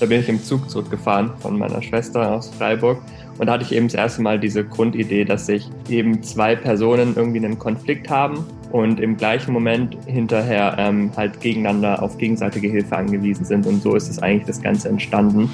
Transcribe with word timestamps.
Da 0.00 0.06
bin 0.06 0.20
ich 0.20 0.28
im 0.30 0.42
Zug 0.42 0.70
zurückgefahren 0.70 1.30
von 1.40 1.58
meiner 1.58 1.82
Schwester 1.82 2.32
aus 2.32 2.48
Freiburg. 2.48 3.02
Und 3.38 3.46
da 3.46 3.52
hatte 3.52 3.64
ich 3.64 3.72
eben 3.72 3.86
das 3.86 3.94
erste 3.94 4.22
Mal 4.22 4.40
diese 4.40 4.64
Grundidee, 4.64 5.26
dass 5.26 5.44
sich 5.44 5.68
eben 5.90 6.22
zwei 6.22 6.56
Personen 6.56 7.14
irgendwie 7.16 7.44
einen 7.44 7.58
Konflikt 7.58 8.08
haben 8.08 8.46
und 8.72 8.98
im 8.98 9.18
gleichen 9.18 9.52
Moment 9.52 9.98
hinterher 10.06 10.74
ähm, 10.78 11.10
halt 11.16 11.40
gegeneinander 11.40 12.02
auf 12.02 12.16
gegenseitige 12.16 12.68
Hilfe 12.68 12.96
angewiesen 12.96 13.44
sind. 13.44 13.66
Und 13.66 13.82
so 13.82 13.94
ist 13.94 14.08
es 14.08 14.18
eigentlich 14.20 14.46
das 14.46 14.62
Ganze 14.62 14.88
entstanden. 14.88 15.50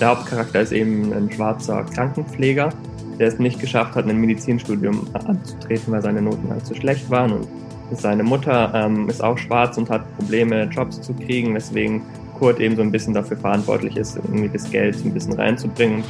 Der 0.00 0.08
Hauptcharakter 0.08 0.60
ist 0.60 0.72
eben 0.72 1.10
ein 1.14 1.30
schwarzer 1.30 1.82
Krankenpfleger, 1.84 2.70
der 3.18 3.28
es 3.28 3.38
nicht 3.38 3.58
geschafft 3.58 3.94
hat, 3.94 4.06
ein 4.06 4.20
Medizinstudium 4.20 5.06
anzutreten, 5.14 5.94
weil 5.94 6.02
seine 6.02 6.20
Noten 6.20 6.50
halt 6.50 6.66
zu 6.66 6.74
schlecht 6.74 7.08
waren. 7.08 7.32
Und 7.32 7.48
seine 7.92 8.22
Mutter 8.22 8.72
ähm, 8.74 9.08
ist 9.08 9.22
auch 9.22 9.38
schwarz 9.38 9.78
und 9.78 9.88
hat 9.88 10.14
Probleme, 10.18 10.64
Jobs 10.64 11.00
zu 11.00 11.14
kriegen, 11.14 11.54
weswegen 11.54 12.02
Kurt 12.34 12.60
eben 12.60 12.76
so 12.76 12.82
ein 12.82 12.90
bisschen 12.90 13.14
dafür 13.14 13.36
verantwortlich 13.36 13.96
ist, 13.96 14.16
irgendwie 14.16 14.48
das 14.48 14.70
Geld 14.70 14.96
so 14.96 15.06
ein 15.06 15.14
bisschen 15.14 15.34
reinzubringen. 15.34 16.04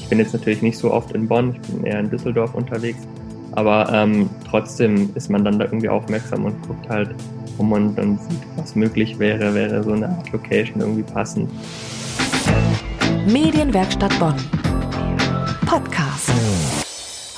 Ich 0.00 0.08
bin 0.08 0.18
jetzt 0.18 0.32
natürlich 0.32 0.62
nicht 0.62 0.78
so 0.78 0.92
oft 0.92 1.12
in 1.12 1.28
Bonn, 1.28 1.54
ich 1.54 1.70
bin 1.70 1.84
eher 1.84 2.00
in 2.00 2.10
Düsseldorf 2.10 2.54
unterwegs, 2.54 2.98
aber 3.52 3.90
ähm, 3.92 4.30
trotzdem 4.48 5.10
ist 5.14 5.28
man 5.30 5.44
dann 5.44 5.58
da 5.58 5.66
irgendwie 5.66 5.88
aufmerksam 5.88 6.44
und 6.46 6.60
guckt 6.66 6.88
halt 6.88 7.14
rum 7.58 7.72
und 7.72 7.96
dann 7.96 8.18
sieht, 8.18 8.40
was 8.56 8.74
möglich 8.74 9.18
wäre, 9.18 9.54
wäre 9.54 9.82
so 9.82 9.92
eine 9.92 10.08
Art 10.08 10.32
Location 10.32 10.80
irgendwie 10.80 11.02
passend. 11.02 11.50
Medienwerkstatt 13.26 14.18
Bonn. 14.18 14.36
Podcast. 15.66 16.32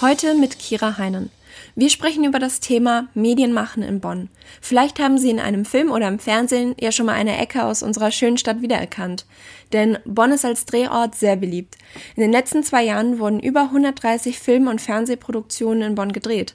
Heute 0.00 0.34
mit 0.34 0.58
Kira 0.58 0.98
Heinen. 0.98 1.30
Wir 1.74 1.90
sprechen 1.90 2.24
über 2.24 2.38
das 2.38 2.60
Thema 2.60 3.08
Medienmachen 3.14 3.82
in 3.82 4.00
Bonn. 4.00 4.28
Vielleicht 4.60 4.98
haben 4.98 5.18
Sie 5.18 5.30
in 5.30 5.40
einem 5.40 5.64
Film 5.64 5.90
oder 5.90 6.08
im 6.08 6.18
Fernsehen 6.18 6.74
ja 6.80 6.92
schon 6.92 7.06
mal 7.06 7.14
eine 7.14 7.38
Ecke 7.38 7.64
aus 7.64 7.82
unserer 7.82 8.10
schönen 8.10 8.38
Stadt 8.38 8.62
wiedererkannt. 8.62 9.26
Denn 9.72 9.98
Bonn 10.04 10.32
ist 10.32 10.44
als 10.44 10.64
Drehort 10.64 11.14
sehr 11.14 11.36
beliebt. 11.36 11.76
In 12.16 12.22
den 12.22 12.32
letzten 12.32 12.62
zwei 12.62 12.82
Jahren 12.82 13.18
wurden 13.18 13.40
über 13.40 13.62
130 13.62 14.38
Film- 14.38 14.66
und 14.66 14.80
Fernsehproduktionen 14.80 15.82
in 15.82 15.94
Bonn 15.94 16.12
gedreht. 16.12 16.54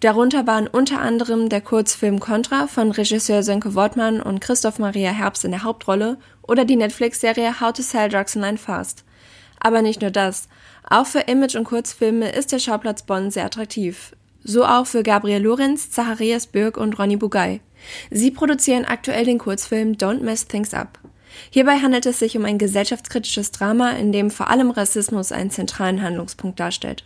Darunter 0.00 0.46
waren 0.46 0.66
unter 0.66 1.00
anderem 1.00 1.48
der 1.48 1.60
Kurzfilm 1.60 2.20
Contra 2.20 2.66
von 2.66 2.90
Regisseur 2.90 3.42
Sönke 3.42 3.74
Wortmann 3.74 4.20
und 4.20 4.40
Christoph 4.40 4.78
Maria 4.78 5.10
Herbst 5.10 5.44
in 5.44 5.50
der 5.50 5.64
Hauptrolle 5.64 6.18
oder 6.42 6.64
die 6.64 6.76
Netflix-Serie 6.76 7.60
How 7.60 7.72
to 7.72 7.82
Sell 7.82 8.08
Drugs 8.08 8.36
Online 8.36 8.58
Fast. 8.58 9.04
Aber 9.60 9.82
nicht 9.82 10.02
nur 10.02 10.10
das. 10.10 10.48
Auch 10.88 11.06
für 11.06 11.20
Image- 11.20 11.56
und 11.56 11.64
Kurzfilme 11.64 12.30
ist 12.30 12.52
der 12.52 12.58
Schauplatz 12.58 13.02
Bonn 13.02 13.30
sehr 13.30 13.46
attraktiv. 13.46 14.12
So 14.46 14.64
auch 14.66 14.86
für 14.86 15.02
Gabriel 15.02 15.42
Lorenz, 15.42 15.90
Zacharias 15.90 16.46
Birk 16.46 16.76
und 16.76 16.98
Ronny 16.98 17.16
Bugay. 17.16 17.60
Sie 18.10 18.30
produzieren 18.30 18.84
aktuell 18.84 19.24
den 19.24 19.38
Kurzfilm 19.38 19.92
Don't 19.92 20.20
Mess 20.20 20.46
Things 20.46 20.74
Up. 20.74 20.98
Hierbei 21.50 21.78
handelt 21.78 22.04
es 22.04 22.18
sich 22.18 22.36
um 22.36 22.44
ein 22.44 22.58
gesellschaftskritisches 22.58 23.50
Drama, 23.52 23.92
in 23.92 24.12
dem 24.12 24.30
vor 24.30 24.50
allem 24.50 24.70
Rassismus 24.70 25.32
einen 25.32 25.50
zentralen 25.50 26.02
Handlungspunkt 26.02 26.60
darstellt. 26.60 27.04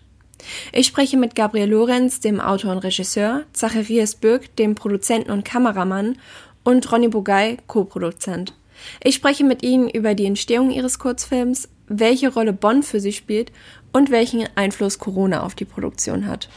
Ich 0.72 0.86
spreche 0.89 1.16
mit 1.16 1.36
Gabriel 1.36 1.70
Lorenz, 1.70 2.20
dem 2.20 2.41
Autor 2.41 2.72
und 2.72 2.78
Regisseur, 2.78 3.44
Zacharias 3.53 4.16
Birk, 4.16 4.55
dem 4.56 4.75
Produzenten 4.75 5.31
und 5.31 5.44
Kameramann 5.44 6.19
und 6.64 6.91
Ronny 6.91 7.09
Bugay, 7.09 7.59
Co-Produzent. 7.69 8.53
Ich 9.03 9.14
spreche 9.14 9.44
mit 9.44 9.62
ihnen 9.62 9.89
über 9.89 10.14
die 10.14 10.27
Entstehung 10.27 10.70
ihres 10.70 10.98
Kurzfilms, 10.98 11.69
welche 11.86 12.33
Rolle 12.33 12.53
Bonn 12.53 12.83
für 12.83 13.00
sie 13.00 13.12
spielt 13.12 13.53
und 13.92 14.11
welchen 14.11 14.48
Einfluss 14.56 14.98
Corona 14.98 15.42
auf 15.42 15.55
die 15.55 15.64
Produktion 15.64 16.27
hat. 16.27 16.48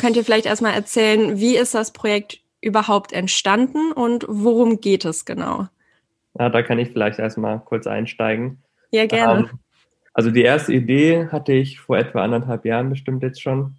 Könnt 0.00 0.16
ihr 0.16 0.24
vielleicht 0.24 0.46
erstmal 0.46 0.74
erzählen, 0.74 1.38
wie 1.38 1.56
ist 1.56 1.74
das 1.74 1.92
Projekt 1.92 2.40
überhaupt 2.60 3.12
entstanden 3.12 3.92
und 3.92 4.24
worum 4.28 4.80
geht 4.80 5.04
es 5.04 5.24
genau? 5.24 5.68
Ja, 6.38 6.48
da 6.48 6.62
kann 6.62 6.78
ich 6.78 6.90
vielleicht 6.90 7.18
erstmal 7.18 7.60
kurz 7.60 7.86
einsteigen. 7.86 8.62
Ja, 8.90 9.06
gerne. 9.06 9.40
Ähm, 9.40 9.58
also 10.12 10.30
die 10.30 10.42
erste 10.42 10.72
Idee 10.72 11.28
hatte 11.30 11.52
ich 11.52 11.80
vor 11.80 11.98
etwa 11.98 12.22
anderthalb 12.22 12.64
Jahren 12.64 12.90
bestimmt 12.90 13.22
jetzt 13.22 13.40
schon. 13.42 13.76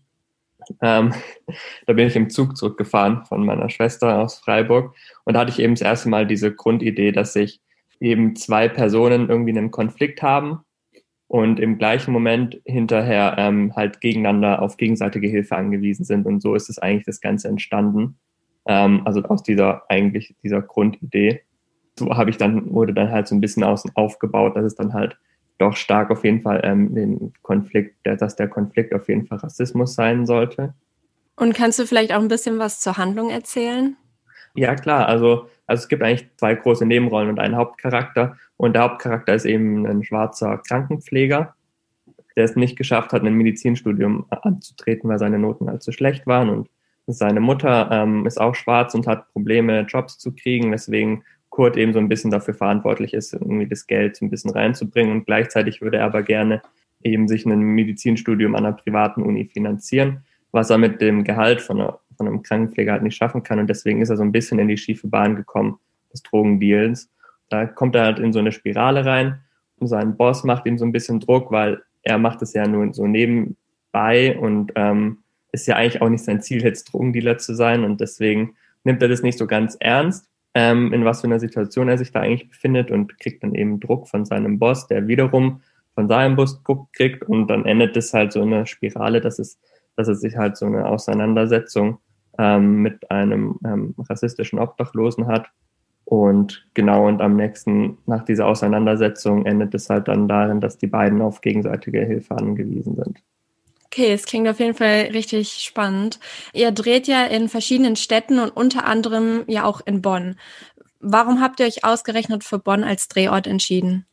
Ähm, 0.82 1.14
da 1.88 1.94
bin 1.94 2.08
ich 2.08 2.16
im 2.16 2.30
Zug 2.30 2.58
zurückgefahren 2.58 3.26
von 3.26 3.46
meiner 3.46 3.70
Schwester 3.70 4.20
aus 4.20 4.40
Freiburg 4.40 4.96
und 5.26 5.34
da 5.34 5.42
hatte 5.42 5.52
ich 5.52 5.60
eben 5.60 5.76
das 5.76 5.82
erste 5.82 6.10
Mal 6.10 6.28
diese 6.28 6.54
Grundidee, 6.54 7.12
dass 7.12 7.34
sich 7.34 7.62
eben 8.00 8.36
zwei 8.36 8.70
Personen 8.70 9.30
irgendwie 9.30 9.58
einen 9.58 9.72
Konflikt 9.72 10.22
haben 10.22 10.60
und 11.30 11.60
im 11.60 11.78
gleichen 11.78 12.12
Moment 12.12 12.60
hinterher 12.66 13.36
ähm, 13.38 13.76
halt 13.76 14.02
gegeneinander 14.02 14.64
auf 14.64 14.78
gegenseitige 14.78 15.28
Hilfe 15.28 15.56
angewiesen 15.56 16.04
sind. 16.04 16.26
Und 16.26 16.42
so 16.42 16.56
ist 16.56 16.70
es 16.70 16.80
eigentlich 16.80 17.06
das 17.06 17.22
Ganze 17.22 17.48
entstanden. 17.48 18.18
Ähm, 18.66 19.04
also 19.06 19.22
aus 19.22 19.44
dieser 19.44 19.84
eigentlich 19.90 20.36
dieser 20.42 20.64
Grundidee. 20.64 21.44
So 22.00 22.18
habe 22.18 22.32
ich 22.32 22.38
dann, 22.38 22.74
wurde 22.74 22.96
dann 22.96 23.12
halt 23.12 23.28
so 23.28 23.36
ein 23.36 23.42
bisschen 23.42 23.64
außen 23.64 23.92
aufgebaut, 23.94 24.56
dass 24.56 24.66
es 24.66 24.76
dann 24.76 24.94
halt 24.94 25.20
doch 25.60 25.76
stark 25.76 26.10
auf 26.10 26.24
jeden 26.24 26.42
Fall 26.42 26.62
ähm, 26.64 26.96
den 26.96 27.32
Konflikt, 27.44 27.96
dass 28.04 28.36
der 28.36 28.48
Konflikt 28.48 28.96
auf 28.96 29.08
jeden 29.08 29.28
Fall 29.28 29.38
Rassismus 29.38 29.94
sein 29.94 30.26
sollte. 30.26 30.74
Und 31.36 31.54
kannst 31.54 31.78
du 31.78 31.86
vielleicht 31.86 32.12
auch 32.12 32.22
ein 32.22 32.28
bisschen 32.28 32.58
was 32.58 32.80
zur 32.80 32.98
Handlung 32.98 33.30
erzählen? 33.30 33.96
Ja, 34.56 34.74
klar. 34.76 35.08
Also, 35.08 35.48
also 35.70 35.84
es 35.84 35.88
gibt 35.88 36.02
eigentlich 36.02 36.28
zwei 36.38 36.56
große 36.56 36.86
Nebenrollen 36.86 37.30
und 37.30 37.40
einen 37.40 37.56
Hauptcharakter. 37.56 38.36
Und 38.58 38.74
der 38.74 38.82
Hauptcharakter 38.82 39.36
ist 39.36 39.46
eben 39.46 39.86
ein 39.86 40.04
schwarzer 40.04 40.58
Krankenpfleger, 40.58 41.54
der 42.36 42.44
es 42.44 42.56
nicht 42.56 42.76
geschafft 42.76 43.14
hat, 43.14 43.24
ein 43.24 43.36
Medizinstudium 43.36 44.26
anzutreten, 44.30 45.10
weil 45.10 45.20
seine 45.20 45.38
Noten 45.38 45.70
halt 45.70 45.84
zu 45.84 45.92
schlecht 45.92 46.26
waren. 46.26 46.50
Und 46.50 46.70
seine 47.06 47.40
Mutter 47.40 47.90
ähm, 47.92 48.26
ist 48.26 48.42
auch 48.42 48.56
schwarz 48.56 48.96
und 48.96 49.06
hat 49.06 49.30
Probleme, 49.30 49.82
Jobs 49.82 50.18
zu 50.18 50.34
kriegen, 50.34 50.72
weswegen 50.72 51.24
Kurt 51.50 51.78
eben 51.78 51.94
so 51.94 52.00
ein 52.00 52.10
bisschen 52.10 52.32
dafür 52.32 52.56
verantwortlich 52.56 53.14
ist, 53.14 53.34
irgendwie 53.34 53.68
das 53.68 53.86
Geld 53.86 54.16
so 54.16 54.26
ein 54.26 54.32
bisschen 54.32 54.52
reinzubringen. 54.52 55.12
Und 55.12 55.26
gleichzeitig 55.28 55.82
würde 55.82 55.98
er 55.98 56.06
aber 56.06 56.24
gerne 56.24 56.64
eben 57.04 57.28
sich 57.28 57.46
ein 57.46 57.60
Medizinstudium 57.60 58.56
an 58.56 58.66
einer 58.66 58.76
privaten 58.76 59.22
Uni 59.22 59.46
finanzieren, 59.46 60.24
was 60.52 60.72
er 60.72 60.80
mit 60.80 61.00
dem 61.00 61.24
Gehalt 61.24 61.62
von 61.62 61.80
einer 61.80 62.00
von 62.20 62.28
einem 62.28 62.44
Krankenpfleger 62.44 62.92
halt 62.92 63.04
nicht 63.04 63.16
schaffen 63.16 63.44
kann. 63.44 63.60
Und 63.60 63.70
deswegen 63.70 64.02
ist 64.02 64.10
er 64.10 64.18
so 64.18 64.24
ein 64.24 64.34
bisschen 64.34 64.60
in 64.60 64.68
die 64.68 64.78
schiefe 64.78 65.08
Bahn 65.08 65.38
gekommen 65.38 65.80
des 66.12 66.22
Drogendeals. 66.22 67.10
Da 67.50 67.66
kommt 67.66 67.96
er 67.96 68.04
halt 68.04 68.20
in 68.20 68.34
so 68.34 68.40
eine 68.40 68.52
Spirale 68.52 69.06
rein 69.06 69.40
und 69.80 69.88
sein 69.88 70.18
Boss 70.18 70.44
macht 70.44 70.66
ihm 70.66 70.78
so 70.78 70.86
ein 70.86 70.92
bisschen 70.92 71.22
Druck, 71.22 71.50
weil 71.50 71.82
er 72.04 72.18
macht 72.18 72.42
es 72.42 72.54
ja 72.54 72.68
nur 72.68 72.94
so 72.94 73.08
nebenbei 73.08 74.38
und 74.38 74.74
ähm, 74.76 75.20
ist 75.54 75.66
ja 75.66 75.78
eigentlich 75.78 76.02
auch 76.02 76.10
nicht 76.10 76.24
sein 76.26 76.42
Ziel, 76.42 76.62
jetzt 76.62 76.92
Drogendealer 76.92 77.38
zu 77.38 77.56
sein. 77.56 77.86
Und 77.86 78.02
deswegen 78.02 78.56
nimmt 78.84 79.02
er 79.02 79.08
das 79.08 79.24
nicht 79.24 79.38
so 79.38 79.48
ganz 79.48 79.78
ernst, 79.80 80.30
ähm, 80.54 80.92
in 80.94 81.06
was 81.06 81.22
für 81.22 81.28
einer 81.28 81.40
Situation 81.40 81.88
er 81.88 81.98
sich 81.98 82.12
da 82.12 82.20
eigentlich 82.20 82.50
befindet 82.50 82.92
und 82.92 83.18
kriegt 83.20 83.44
dann 83.44 83.56
eben 83.56 83.80
Druck 83.80 84.10
von 84.10 84.26
seinem 84.26 84.60
Boss, 84.60 84.88
der 84.88 85.08
wiederum 85.08 85.62
von 85.96 86.08
seinem 86.08 86.36
Boss 86.36 86.62
Druck 86.64 86.92
kriegt 86.94 87.24
und 87.24 87.48
dann 87.48 87.66
endet 87.66 87.98
es 87.98 88.14
halt 88.14 88.32
so 88.32 88.42
in 88.42 88.54
einer 88.54 88.66
Spirale, 88.66 89.22
dass 89.22 89.40
es, 89.40 89.60
dass 89.96 90.08
es 90.08 90.22
sich 90.22 90.38
halt 90.38 90.58
so 90.58 90.66
eine 90.66 90.88
Auseinandersetzung 90.88 92.00
ähm, 92.40 92.82
mit 92.82 93.12
einem 93.12 93.60
ähm, 93.66 93.94
rassistischen 94.10 94.58
Obdachlosen 94.58 95.28
hat. 95.28 95.48
Und 96.06 96.66
genau, 96.74 97.08
und 97.08 97.22
am 97.22 97.36
nächsten, 97.36 98.00
nach 98.08 98.24
dieser 98.24 98.48
Auseinandersetzung 98.48 99.46
endet 99.46 99.76
es 99.76 99.90
halt 99.90 100.08
dann 100.08 100.28
darin, 100.28 100.62
dass 100.62 100.78
die 100.78 100.88
beiden 100.88 101.22
auf 101.22 101.42
gegenseitige 101.42 102.04
Hilfe 102.04 102.36
angewiesen 102.36 102.96
sind. 102.96 103.20
Okay, 103.86 104.14
es 104.14 104.26
klingt 104.26 104.48
auf 104.48 104.60
jeden 104.60 104.74
Fall 104.74 105.10
richtig 105.14 105.50
spannend. 105.50 106.20
Ihr 106.54 106.72
dreht 106.72 107.08
ja 107.08 107.26
in 107.26 107.50
verschiedenen 107.50 107.96
Städten 107.96 108.40
und 108.40 108.50
unter 108.50 108.86
anderem 108.86 109.44
ja 109.48 109.66
auch 109.66 109.82
in 109.86 110.02
Bonn. 110.02 110.36
Warum 111.00 111.42
habt 111.42 111.60
ihr 111.60 111.66
euch 111.66 111.84
ausgerechnet 111.84 112.44
für 112.44 112.60
Bonn 112.60 112.84
als 112.84 113.08
Drehort 113.08 113.48
entschieden? 113.48 114.06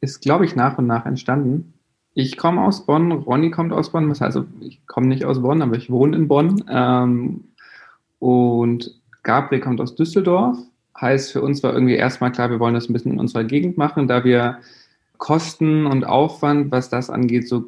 Ist, 0.00 0.20
glaube 0.20 0.44
ich, 0.44 0.56
nach 0.56 0.78
und 0.78 0.86
nach 0.86 1.06
entstanden. 1.06 1.74
Ich 2.18 2.38
komme 2.38 2.62
aus 2.62 2.86
Bonn, 2.86 3.12
Ronny 3.12 3.50
kommt 3.50 3.74
aus 3.74 3.92
Bonn, 3.92 4.10
also 4.20 4.46
ich 4.60 4.80
komme 4.86 5.06
nicht 5.06 5.26
aus 5.26 5.42
Bonn, 5.42 5.60
aber 5.60 5.76
ich 5.76 5.90
wohne 5.90 6.16
in 6.16 6.28
Bonn. 6.28 6.64
Ähm, 6.66 7.44
und 8.20 8.90
Gabriel 9.22 9.60
kommt 9.60 9.82
aus 9.82 9.96
Düsseldorf. 9.96 10.56
Heißt, 10.98 11.30
für 11.30 11.42
uns 11.42 11.62
war 11.62 11.74
irgendwie 11.74 11.96
erstmal 11.96 12.32
klar, 12.32 12.48
wir 12.48 12.58
wollen 12.58 12.72
das 12.72 12.88
ein 12.88 12.94
bisschen 12.94 13.12
in 13.12 13.20
unserer 13.20 13.44
Gegend 13.44 13.76
machen, 13.76 14.08
da 14.08 14.24
wir 14.24 14.60
Kosten 15.18 15.84
und 15.84 16.06
Aufwand, 16.06 16.72
was 16.72 16.88
das 16.88 17.10
angeht, 17.10 17.48
so, 17.48 17.66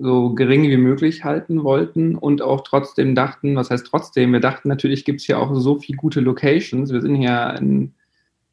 so 0.00 0.30
gering 0.30 0.62
wie 0.62 0.78
möglich 0.78 1.22
halten 1.22 1.62
wollten 1.62 2.14
und 2.14 2.40
auch 2.40 2.62
trotzdem 2.62 3.14
dachten, 3.14 3.54
was 3.54 3.68
heißt 3.68 3.86
trotzdem, 3.86 4.32
wir 4.32 4.40
dachten 4.40 4.70
natürlich 4.70 5.04
gibt 5.04 5.20
es 5.20 5.26
hier 5.26 5.38
auch 5.38 5.54
so 5.54 5.78
viele 5.78 5.98
gute 5.98 6.20
Locations. 6.20 6.90
Wir 6.90 7.02
sind 7.02 7.16
hier 7.16 7.54
in 7.58 7.92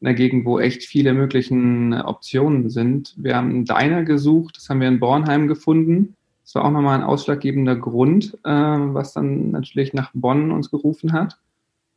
in 0.02 0.06
der 0.06 0.14
Gegend, 0.14 0.44
wo 0.44 0.58
echt 0.58 0.82
viele 0.82 1.14
möglichen 1.14 1.94
Optionen 1.94 2.70
sind. 2.70 3.14
Wir 3.16 3.36
haben 3.36 3.50
einen 3.50 3.64
Diner 3.64 4.02
gesucht, 4.02 4.56
das 4.56 4.68
haben 4.68 4.80
wir 4.80 4.88
in 4.88 4.98
Bornheim 4.98 5.46
gefunden. 5.46 6.16
Das 6.42 6.56
war 6.56 6.64
auch 6.64 6.72
nochmal 6.72 6.98
ein 6.98 7.04
ausschlaggebender 7.04 7.76
Grund, 7.76 8.36
äh, 8.42 8.50
was 8.50 9.12
dann 9.12 9.52
natürlich 9.52 9.94
nach 9.94 10.10
Bonn 10.12 10.50
uns 10.50 10.72
gerufen 10.72 11.12
hat. 11.12 11.38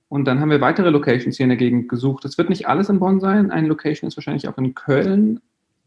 Und 0.08 0.26
dann 0.26 0.40
haben 0.40 0.52
wir 0.52 0.62
weitere 0.62 0.92
Locations 0.92 1.36
hier 1.36 1.46
in 1.46 1.50
der 1.50 1.58
Gegend 1.58 1.90
gesucht. 1.90 2.24
Das 2.24 2.38
wird 2.38 2.50
nicht 2.50 2.68
alles 2.68 2.90
in 2.90 3.00
Bonn 3.00 3.20
sein. 3.20 3.50
Eine 3.50 3.70
Location 3.70 4.08
ist 4.08 4.18
wahrscheinlich 4.18 4.48
auch 4.48 4.58
in 4.60 4.76
Köln. 4.76 5.40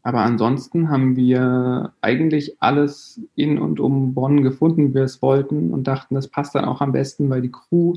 Aber 0.03 0.19
ansonsten 0.19 0.89
haben 0.89 1.15
wir 1.15 1.93
eigentlich 2.01 2.61
alles 2.61 3.21
in 3.35 3.57
und 3.59 3.79
um 3.79 4.13
Bonn 4.13 4.43
gefunden, 4.43 4.89
wie 4.89 4.95
wir 4.95 5.03
es 5.03 5.21
wollten 5.21 5.71
und 5.71 5.87
dachten, 5.87 6.15
das 6.15 6.27
passt 6.27 6.53
dann 6.53 6.65
auch 6.65 6.81
am 6.81 6.91
besten, 6.91 7.29
weil 7.29 7.41
die 7.41 7.51
Crew 7.51 7.93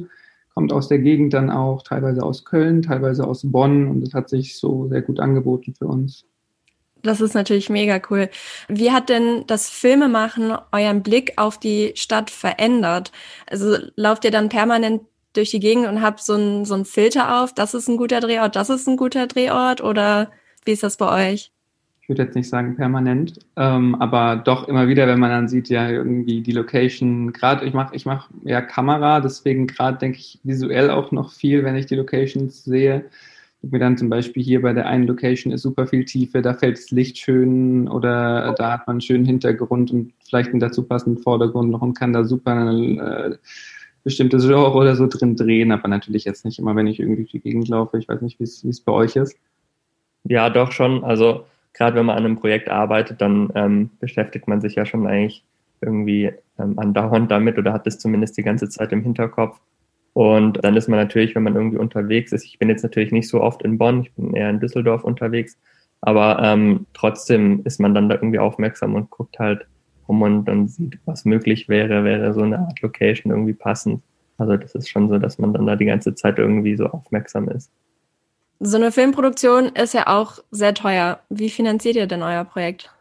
kommt 0.55 0.73
aus 0.73 0.89
der 0.89 0.99
Gegend 0.99 1.33
dann 1.33 1.51
auch, 1.51 1.83
teilweise 1.83 2.23
aus 2.23 2.45
Köln, 2.45 2.83
teilweise 2.83 3.27
aus 3.27 3.43
Bonn 3.45 3.89
und 3.89 4.01
das 4.03 4.15
hat 4.15 4.29
sich 4.29 4.59
so 4.59 4.89
sehr 4.89 5.03
gut 5.03 5.21
angeboten 5.21 5.75
für 5.77 5.87
uns. 5.87 6.25
Das 7.03 7.21
ist 7.21 7.35
natürlich 7.35 7.69
mega 7.69 8.01
cool. 8.11 8.29
Wie 8.69 8.93
hat 8.93 9.09
denn 9.09 9.45
das 9.47 9.69
Filmemachen 9.69 10.53
euren 10.71 11.03
Blick 11.03 11.33
auf 11.37 11.59
die 11.59 11.93
Stadt 11.97 12.31
verändert? 12.31 13.11
Also 13.51 13.77
lauft 13.97 14.25
ihr 14.25 14.31
dann 14.31 14.49
permanent 14.49 15.03
durch 15.33 15.51
die 15.51 15.61
Gegend 15.61 15.89
und 15.89 16.03
habt 16.03 16.21
so 16.21 16.35
ein, 16.35 16.65
so 16.65 16.75
ein 16.75 16.85
Filter 16.85 17.43
auf, 17.43 17.55
das 17.55 17.75
ist 17.75 17.89
ein 17.89 17.97
guter 17.97 18.21
Drehort, 18.21 18.55
das 18.55 18.71
ist 18.71 18.87
ein 18.87 18.97
guter 18.97 19.27
Drehort 19.27 19.83
oder 19.83 20.31
wie 20.65 20.73
ist 20.73 20.83
das 20.83 20.97
bei 20.97 21.33
euch? 21.33 21.51
Würde 22.13 22.25
jetzt 22.25 22.35
nicht 22.35 22.51
sagen 22.51 22.77
permanent, 22.77 23.39
ähm, 23.57 23.95
aber 23.95 24.37
doch 24.37 24.69
immer 24.69 24.87
wieder, 24.87 25.07
wenn 25.07 25.19
man 25.19 25.31
dann 25.31 25.49
sieht, 25.49 25.71
ja, 25.71 25.89
irgendwie 25.89 26.43
die 26.43 26.53
Location, 26.53 27.33
gerade 27.33 27.65
ich 27.65 27.73
mache 27.73 27.97
ich 27.97 28.05
mach 28.05 28.29
ja 28.45 28.61
Kamera, 28.61 29.21
deswegen 29.21 29.67
gerade 29.67 29.97
denke 29.97 30.19
ich 30.19 30.39
visuell 30.43 30.91
auch 30.91 31.11
noch 31.11 31.33
viel, 31.33 31.65
wenn 31.65 31.75
ich 31.75 31.87
die 31.87 31.95
Locations 31.95 32.65
sehe. 32.65 33.07
Mir 33.63 33.79
dann 33.79 33.97
zum 33.97 34.11
Beispiel 34.11 34.43
hier 34.43 34.61
bei 34.61 34.75
der 34.75 34.85
einen 34.89 35.07
Location 35.07 35.55
ist 35.55 35.63
super 35.63 35.87
viel 35.87 36.05
Tiefe, 36.05 36.43
da 36.43 36.53
fällt 36.53 36.77
das 36.77 36.91
Licht 36.91 37.17
schön 37.17 37.89
oder 37.89 38.55
da 38.59 38.73
hat 38.73 38.87
man 38.87 38.97
einen 38.97 39.01
schönen 39.01 39.25
Hintergrund 39.25 39.91
und 39.91 40.13
vielleicht 40.23 40.51
einen 40.51 40.61
dazu 40.61 40.83
passenden 40.83 41.23
Vordergrund 41.23 41.71
noch 41.71 41.81
und 41.81 41.95
kann 41.95 42.13
da 42.13 42.25
super 42.25 42.51
eine, 42.53 43.01
äh, 43.01 43.37
bestimmtes 44.05 44.47
Genre 44.47 44.75
oder 44.75 44.97
so 44.97 45.07
drin 45.07 45.35
drehen, 45.35 45.73
aber 45.73 45.89
natürlich 45.89 46.25
jetzt 46.25 46.45
nicht 46.45 46.59
immer, 46.59 46.77
wenn 46.77 46.89
ich 46.89 47.01
irgendwie 47.01 47.25
die 47.25 47.41
Gegend 47.41 47.69
laufe. 47.69 47.97
Ich 47.97 48.07
weiß 48.07 48.21
nicht, 48.21 48.39
wie 48.39 48.45
es 48.45 48.81
bei 48.83 48.93
euch 48.93 49.17
ist. 49.17 49.35
Ja, 50.25 50.51
doch 50.51 50.73
schon. 50.73 51.05
Also 51.05 51.47
gerade 51.73 51.97
wenn 51.97 52.07
man 52.07 52.17
an 52.17 52.25
einem 52.25 52.39
Projekt 52.39 52.69
arbeitet, 52.69 53.21
dann 53.21 53.51
ähm, 53.55 53.91
beschäftigt 54.01 54.49
man 54.49 54.61
sich 54.61 54.75
ja 54.75 54.87
schon 54.87 55.07
eigentlich 55.07 55.45
irgendwie 55.81 56.33
ähm, 56.59 56.79
andauernd 56.79 57.31
damit 57.31 57.59
oder 57.59 57.73
hat 57.73 57.87
es 57.87 57.99
zumindest 57.99 58.37
die 58.37 58.43
ganze 58.43 58.69
Zeit 58.69 58.93
im 58.93 59.03
Hinterkopf. 59.03 59.61
Und 60.15 60.63
dann 60.63 60.77
ist 60.77 60.89
man 60.89 60.99
natürlich, 60.99 61.35
wenn 61.35 61.43
man 61.43 61.57
irgendwie 61.57 61.79
unterwegs 61.79 62.33
ist, 62.33 62.45
ich 62.45 62.59
bin 62.59 62.69
jetzt 62.69 62.83
natürlich 62.83 63.13
nicht 63.13 63.29
so 63.29 63.41
oft 63.41 63.63
in 63.63 63.79
Bonn, 63.79 64.03
ich 64.03 64.13
bin 64.13 64.35
eher 64.35 64.51
in 64.51 64.61
Düsseldorf 64.61 65.05
unterwegs, 65.05 65.59
aber 66.03 66.41
ähm, 66.43 66.87
trotzdem 66.93 67.63
ist 67.65 67.81
man 67.81 67.95
dann 67.95 68.09
da 68.09 68.17
irgendwie 68.17 68.39
aufmerksam 68.39 68.95
und 68.95 69.11
guckt 69.11 69.39
halt 69.39 69.67
rum 70.09 70.23
und 70.23 70.45
dann 70.45 70.69
sieht, 70.69 70.99
was 71.07 71.25
möglich 71.25 71.69
wäre, 71.69 72.05
wäre 72.05 72.35
so 72.35 72.43
eine 72.43 72.59
Art 72.59 72.83
Location 72.83 73.33
irgendwie 73.33 73.55
passend. 73.55 74.03
Also 74.37 74.57
das 74.57 74.75
ist 74.75 74.89
schon 74.89 75.09
so, 75.09 75.19
dass 75.19 75.39
man 75.39 75.53
dann 75.55 75.67
da 75.67 75.77
die 75.77 75.87
ganze 75.87 76.15
Zeit 76.15 76.39
irgendwie 76.39 76.77
so 76.77 76.87
aufmerksam 76.87 77.49
ist. 77.49 77.71
So 78.65 78.77
eine 78.77 78.93
Filmproduktion 78.93 79.71
ist 79.75 79.93
ja 79.93 80.07
auch 80.07 80.39
sehr 80.53 80.73
teuer. 80.73 81.19
Wie 81.29 81.51
finanziert 81.51 81.97
ihr 81.97 82.07
denn 82.07 82.23
euer 82.23 82.45
Projekt? 82.45 82.93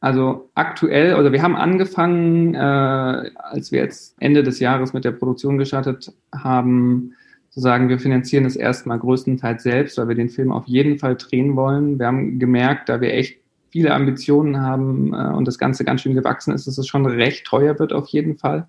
Also 0.00 0.50
aktuell, 0.54 1.14
oder 1.14 1.32
wir 1.32 1.42
haben 1.42 1.56
angefangen, 1.56 2.54
äh, 2.54 2.58
als 2.58 3.72
wir 3.72 3.80
jetzt 3.80 4.14
Ende 4.20 4.42
des 4.42 4.60
Jahres 4.60 4.92
mit 4.92 5.06
der 5.06 5.12
Produktion 5.12 5.56
gestartet 5.56 6.12
haben, 6.34 7.14
zu 7.48 7.60
sagen, 7.60 7.88
wir 7.88 7.98
finanzieren 7.98 8.44
es 8.44 8.54
erstmal 8.54 8.98
größtenteils 8.98 9.62
selbst, 9.62 9.96
weil 9.96 10.08
wir 10.08 10.14
den 10.14 10.28
Film 10.28 10.52
auf 10.52 10.66
jeden 10.66 10.98
Fall 10.98 11.16
drehen 11.16 11.56
wollen. 11.56 11.98
Wir 11.98 12.06
haben 12.06 12.38
gemerkt, 12.38 12.90
da 12.90 13.00
wir 13.00 13.14
echt 13.14 13.38
viele 13.70 13.94
Ambitionen 13.94 14.60
haben 14.60 15.14
äh, 15.14 15.34
und 15.34 15.48
das 15.48 15.56
Ganze 15.56 15.84
ganz 15.84 16.02
schön 16.02 16.14
gewachsen 16.14 16.52
ist, 16.52 16.66
dass 16.66 16.76
es 16.76 16.86
schon 16.86 17.06
recht 17.06 17.46
teuer 17.46 17.78
wird 17.78 17.94
auf 17.94 18.08
jeden 18.08 18.36
Fall 18.36 18.68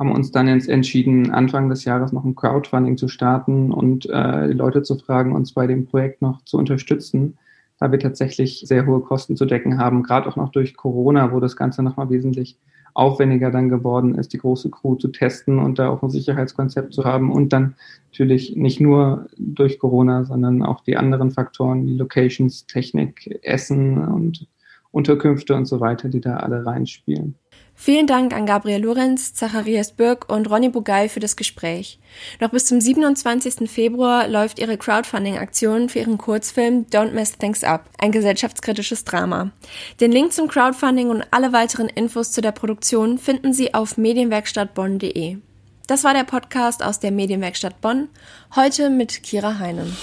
haben 0.00 0.12
uns 0.12 0.32
dann 0.32 0.48
jetzt 0.48 0.68
entschieden, 0.68 1.30
Anfang 1.30 1.68
des 1.68 1.84
Jahres 1.84 2.10
noch 2.10 2.24
ein 2.24 2.34
Crowdfunding 2.34 2.96
zu 2.96 3.06
starten 3.06 3.70
und 3.70 4.08
äh, 4.08 4.48
die 4.48 4.54
Leute 4.54 4.82
zu 4.82 4.96
fragen, 4.96 5.34
uns 5.34 5.52
bei 5.52 5.66
dem 5.66 5.84
Projekt 5.84 6.22
noch 6.22 6.42
zu 6.46 6.56
unterstützen, 6.56 7.36
da 7.78 7.92
wir 7.92 7.98
tatsächlich 7.98 8.64
sehr 8.66 8.86
hohe 8.86 9.00
Kosten 9.00 9.36
zu 9.36 9.44
decken 9.44 9.78
haben, 9.78 10.02
gerade 10.02 10.26
auch 10.26 10.36
noch 10.36 10.52
durch 10.52 10.74
Corona, 10.74 11.32
wo 11.32 11.38
das 11.38 11.54
Ganze 11.54 11.82
nochmal 11.82 12.08
wesentlich 12.08 12.56
aufwendiger 12.94 13.50
dann 13.50 13.68
geworden 13.68 14.14
ist, 14.14 14.32
die 14.32 14.38
große 14.38 14.70
Crew 14.70 14.94
zu 14.94 15.08
testen 15.08 15.58
und 15.58 15.78
da 15.78 15.90
auch 15.90 16.02
ein 16.02 16.08
Sicherheitskonzept 16.08 16.94
zu 16.94 17.04
haben 17.04 17.30
und 17.30 17.52
dann 17.52 17.74
natürlich 18.10 18.56
nicht 18.56 18.80
nur 18.80 19.26
durch 19.36 19.78
Corona, 19.78 20.24
sondern 20.24 20.62
auch 20.62 20.80
die 20.80 20.96
anderen 20.96 21.30
Faktoren 21.30 21.86
wie 21.86 21.96
Locations, 21.96 22.66
Technik, 22.66 23.38
Essen 23.42 23.98
und 23.98 24.48
Unterkünfte 24.92 25.54
und 25.54 25.66
so 25.66 25.78
weiter, 25.78 26.08
die 26.08 26.22
da 26.22 26.38
alle 26.38 26.64
reinspielen. 26.64 27.34
Vielen 27.82 28.06
Dank 28.06 28.34
an 28.34 28.44
Gabriel 28.44 28.82
Lorenz, 28.82 29.32
Zacharias 29.32 29.92
Birk 29.92 30.30
und 30.30 30.50
Ronny 30.50 30.68
Bugay 30.68 31.08
für 31.08 31.18
das 31.18 31.34
Gespräch. 31.34 31.98
Noch 32.38 32.50
bis 32.50 32.66
zum 32.66 32.78
27. 32.78 33.70
Februar 33.70 34.28
läuft 34.28 34.58
ihre 34.58 34.76
Crowdfunding-Aktion 34.76 35.88
für 35.88 36.00
ihren 36.00 36.18
Kurzfilm 36.18 36.84
Don't 36.92 37.12
Mess 37.12 37.38
Things 37.38 37.64
Up, 37.64 37.86
ein 37.96 38.12
gesellschaftskritisches 38.12 39.04
Drama. 39.04 39.52
Den 39.98 40.12
Link 40.12 40.34
zum 40.34 40.46
Crowdfunding 40.46 41.08
und 41.08 41.24
alle 41.30 41.54
weiteren 41.54 41.88
Infos 41.88 42.32
zu 42.32 42.42
der 42.42 42.52
Produktion 42.52 43.16
finden 43.16 43.54
Sie 43.54 43.72
auf 43.72 43.96
medienwerkstattbonn.de. 43.96 45.38
Das 45.86 46.04
war 46.04 46.12
der 46.12 46.24
Podcast 46.24 46.82
aus 46.82 47.00
der 47.00 47.12
Medienwerkstatt 47.12 47.80
Bonn, 47.80 48.10
heute 48.56 48.90
mit 48.90 49.22
Kira 49.22 49.58
Heinen. 49.58 49.96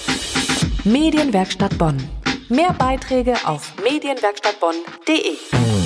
Medienwerkstatt 0.84 1.78
Bonn. 1.78 1.98
Mehr 2.50 2.74
Beiträge 2.74 3.36
auf 3.46 3.72
medienwerkstattbonn.de. 3.84 5.77